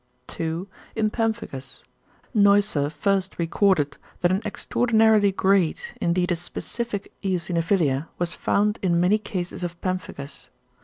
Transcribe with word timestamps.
2. 0.25 0.67
=In 0.95 1.11
pemphigus.= 1.11 1.83
Neusser 2.33 2.89
first 2.91 3.37
recorded 3.37 3.97
that 4.21 4.31
an 4.31 4.41
extraordinarily 4.43 5.31
great, 5.31 5.93
indeed 6.01 6.31
a 6.31 6.35
specific 6.35 7.13
eosinophilia 7.21 8.07
was 8.17 8.33
found 8.33 8.79
in 8.81 8.99
many 8.99 9.19
cases 9.19 9.63
of 9.63 9.79
pemphigus. 9.81 10.49